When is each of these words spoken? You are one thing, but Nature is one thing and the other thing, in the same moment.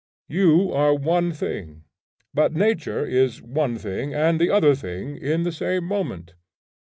You 0.29 0.73
are 0.73 0.95
one 0.95 1.31
thing, 1.31 1.83
but 2.33 2.53
Nature 2.53 3.05
is 3.05 3.39
one 3.39 3.77
thing 3.77 4.15
and 4.15 4.41
the 4.41 4.49
other 4.49 4.73
thing, 4.73 5.15
in 5.15 5.43
the 5.43 5.51
same 5.51 5.83
moment. 5.83 6.33